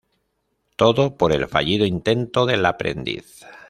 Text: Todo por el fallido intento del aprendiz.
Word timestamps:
Todo 0.77 1.15
por 1.15 1.31
el 1.31 1.47
fallido 1.47 1.85
intento 1.85 2.47
del 2.47 2.65
aprendiz. 2.65 3.45